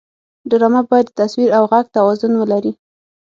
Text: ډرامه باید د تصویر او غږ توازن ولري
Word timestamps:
ډرامه 0.49 0.81
باید 0.89 1.07
د 1.09 1.15
تصویر 1.19 1.49
او 1.57 1.63
غږ 1.71 1.85
توازن 1.95 2.31
ولري 2.37 2.71